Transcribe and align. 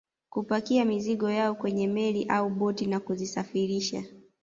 Kupakia 0.29 0.85
mizigo 0.85 1.29
yao 1.31 1.55
kwenye 1.55 1.87
meli 1.87 2.23
au 2.25 2.49
boti 2.49 2.87
na 2.87 2.99
kuzisafirisha 2.99 4.03